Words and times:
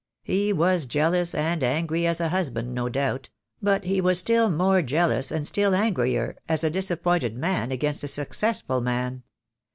He 0.23 0.51
was 0.51 0.87
jealous 0.87 1.35
and 1.35 1.63
angry 1.63 2.07
as 2.07 2.19
a 2.19 2.29
husband, 2.29 2.73
no 2.73 2.89
doubt; 2.89 3.29
but 3.61 3.83
he 3.83 4.01
was 4.01 4.17
still 4.17 4.49
more 4.49 4.81
jealous 4.81 5.31
and 5.31 5.47
still 5.47 5.75
angrier 5.75 6.37
as 6.49 6.63
a 6.63 6.71
disappointed 6.71 7.37
man 7.37 7.71
against 7.71 8.03
a 8.03 8.07
successful 8.07 8.81
man. 8.81 9.21